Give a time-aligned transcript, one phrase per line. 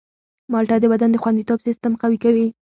[0.51, 2.47] مالټه د بدن د خوندیتوب سیستم قوي کوي.